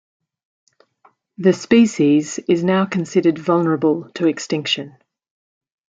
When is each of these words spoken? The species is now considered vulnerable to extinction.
The 1.37 1.53
species 1.53 2.39
is 2.39 2.63
now 2.63 2.85
considered 2.85 3.37
vulnerable 3.37 4.09
to 4.15 4.25
extinction. 4.27 4.97